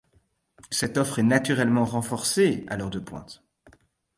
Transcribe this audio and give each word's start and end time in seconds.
Cette 0.71 0.97
offre 0.97 1.19
est 1.19 1.21
naturellement 1.21 1.85
renforcée 1.85 2.65
à 2.69 2.75
l'heure 2.75 2.89
de 2.89 2.97
pointe. 2.97 3.43